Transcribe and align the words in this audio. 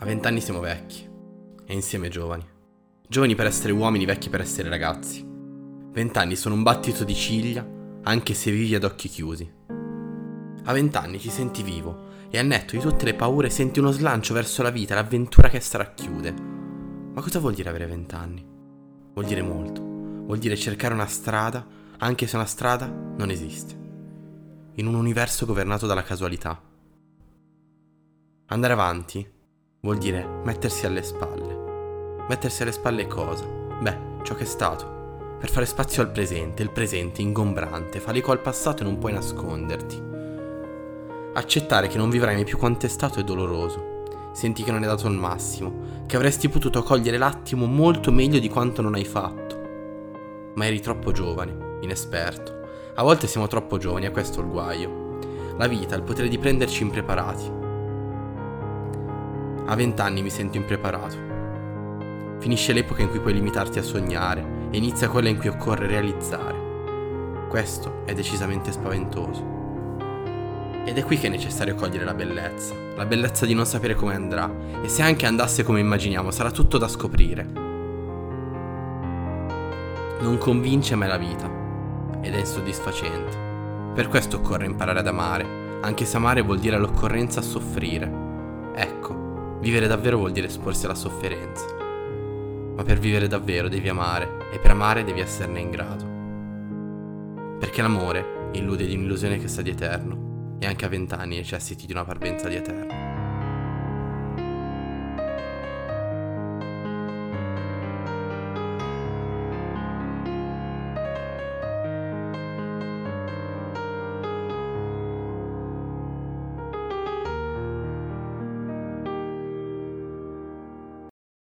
A 0.00 0.04
vent'anni 0.04 0.40
siamo 0.40 0.60
vecchi 0.60 1.10
e 1.66 1.74
insieme 1.74 2.08
giovani. 2.08 2.46
Giovani 3.08 3.34
per 3.34 3.46
essere 3.46 3.72
uomini, 3.72 4.04
vecchi 4.04 4.28
per 4.28 4.40
essere 4.40 4.68
ragazzi. 4.68 5.26
Vent'anni 5.26 6.36
sono 6.36 6.54
un 6.54 6.62
battito 6.62 7.02
di 7.02 7.16
ciglia, 7.16 7.66
anche 8.04 8.32
se 8.32 8.52
vivi 8.52 8.76
ad 8.76 8.84
occhi 8.84 9.08
chiusi. 9.08 9.52
A 10.62 10.72
vent'anni 10.72 11.18
ti 11.18 11.30
senti 11.30 11.64
vivo 11.64 12.28
e 12.30 12.38
al 12.38 12.46
netto 12.46 12.76
di 12.76 12.80
tutte 12.80 13.06
le 13.06 13.14
paure 13.14 13.50
senti 13.50 13.80
uno 13.80 13.90
slancio 13.90 14.34
verso 14.34 14.62
la 14.62 14.70
vita, 14.70 14.94
l'avventura 14.94 15.48
che 15.48 15.58
sta 15.58 15.78
racchiude. 15.78 16.32
Ma 16.32 17.20
cosa 17.20 17.40
vuol 17.40 17.54
dire 17.54 17.68
avere 17.68 17.86
vent'anni? 17.86 18.46
Vuol 19.14 19.26
dire 19.26 19.42
molto. 19.42 19.82
Vuol 19.82 20.38
dire 20.38 20.54
cercare 20.54 20.94
una 20.94 21.06
strada, 21.06 21.66
anche 21.98 22.28
se 22.28 22.36
una 22.36 22.46
strada 22.46 22.86
non 22.86 23.30
esiste. 23.30 23.76
In 24.74 24.86
un 24.86 24.94
universo 24.94 25.44
governato 25.44 25.88
dalla 25.88 26.04
casualità. 26.04 26.62
Andare 28.46 28.72
avanti 28.72 29.36
vuol 29.80 29.98
dire 29.98 30.26
mettersi 30.42 30.86
alle 30.86 31.02
spalle. 31.02 32.24
Mettersi 32.28 32.62
alle 32.62 32.72
spalle 32.72 33.06
cosa? 33.06 33.44
Beh, 33.46 33.96
ciò 34.22 34.34
che 34.34 34.42
è 34.42 34.46
stato. 34.46 35.36
Per 35.38 35.48
fare 35.50 35.66
spazio 35.66 36.02
al 36.02 36.10
presente, 36.10 36.62
il 36.64 36.72
presente 36.72 37.22
ingombrante, 37.22 38.00
fa 38.00 38.10
l'eco 38.10 38.32
al 38.32 38.40
passato 38.40 38.82
e 38.82 38.86
non 38.86 38.98
puoi 38.98 39.12
nasconderti. 39.12 40.02
Accettare 41.34 41.86
che 41.86 41.96
non 41.96 42.10
vivrai 42.10 42.34
mai 42.34 42.44
più 42.44 42.58
quanto 42.58 42.86
è 42.86 42.88
stato 42.88 43.20
è 43.20 43.24
doloroso. 43.24 44.02
Senti 44.32 44.64
che 44.64 44.72
non 44.72 44.82
hai 44.82 44.88
dato 44.88 45.06
il 45.06 45.14
massimo, 45.14 46.02
che 46.06 46.16
avresti 46.16 46.48
potuto 46.48 46.82
cogliere 46.82 47.16
l'attimo 47.16 47.66
molto 47.66 48.10
meglio 48.10 48.40
di 48.40 48.48
quanto 48.48 48.82
non 48.82 48.94
hai 48.94 49.04
fatto. 49.04 49.56
Ma 50.54 50.66
eri 50.66 50.80
troppo 50.80 51.12
giovane, 51.12 51.78
inesperto. 51.82 52.56
A 52.94 53.02
volte 53.04 53.28
siamo 53.28 53.46
troppo 53.46 53.78
giovani, 53.78 54.06
e 54.06 54.10
questo 54.10 54.40
è 54.40 54.42
il 54.42 54.50
guaio. 54.50 55.18
La 55.56 55.68
vita 55.68 55.94
il 55.94 56.02
potere 56.02 56.28
di 56.28 56.38
prenderci 56.38 56.82
impreparati 56.82 57.57
a 59.70 59.74
vent'anni 59.74 60.22
mi 60.22 60.30
sento 60.30 60.56
impreparato. 60.56 61.16
Finisce 62.38 62.72
l'epoca 62.72 63.02
in 63.02 63.10
cui 63.10 63.20
puoi 63.20 63.34
limitarti 63.34 63.78
a 63.78 63.82
sognare 63.82 64.68
e 64.70 64.76
inizia 64.78 65.08
quella 65.08 65.28
in 65.28 65.36
cui 65.36 65.48
occorre 65.48 65.86
realizzare. 65.86 67.46
Questo 67.48 68.02
è 68.06 68.14
decisamente 68.14 68.72
spaventoso. 68.72 69.56
Ed 70.86 70.96
è 70.96 71.04
qui 71.04 71.18
che 71.18 71.26
è 71.26 71.30
necessario 71.30 71.74
cogliere 71.74 72.04
la 72.04 72.14
bellezza, 72.14 72.74
la 72.96 73.04
bellezza 73.04 73.44
di 73.44 73.52
non 73.52 73.66
sapere 73.66 73.94
come 73.94 74.14
andrà 74.14 74.50
e 74.82 74.88
se 74.88 75.02
anche 75.02 75.26
andasse 75.26 75.62
come 75.64 75.80
immaginiamo 75.80 76.30
sarà 76.30 76.50
tutto 76.50 76.78
da 76.78 76.88
scoprire. 76.88 77.46
Non 80.20 80.38
convince 80.38 80.94
mai 80.94 81.08
la 81.08 81.18
vita 81.18 81.46
ed 82.22 82.34
è 82.34 82.38
insoddisfacente. 82.38 83.46
Per 83.94 84.08
questo 84.08 84.38
occorre 84.38 84.64
imparare 84.64 85.00
ad 85.00 85.06
amare, 85.06 85.78
anche 85.82 86.06
se 86.06 86.16
amare 86.16 86.40
vuol 86.40 86.58
dire 86.58 86.78
l'occorrenza 86.78 87.40
a 87.40 87.42
soffrire. 87.42 88.27
Vivere 89.60 89.88
davvero 89.88 90.18
vuol 90.18 90.30
dire 90.30 90.46
esporsi 90.46 90.84
alla 90.84 90.94
sofferenza. 90.94 91.66
Ma 92.76 92.84
per 92.84 92.98
vivere 92.98 93.26
davvero 93.26 93.68
devi 93.68 93.88
amare 93.88 94.50
e 94.52 94.58
per 94.58 94.70
amare 94.70 95.02
devi 95.02 95.20
esserne 95.20 95.58
in 95.58 95.70
grado. 95.70 97.56
Perché 97.58 97.82
l'amore 97.82 98.50
illude 98.52 98.86
di 98.86 98.94
un'illusione 98.94 99.38
che 99.38 99.48
sa 99.48 99.62
di 99.62 99.70
eterno 99.70 100.56
e 100.60 100.66
anche 100.66 100.84
a 100.84 100.88
vent'anni 100.88 101.36
necessiti 101.36 101.86
di 101.86 101.92
una 101.92 102.04
parvenza 102.04 102.48
di 102.48 102.54
eterno. 102.54 103.27